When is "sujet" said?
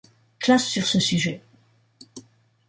0.99-1.43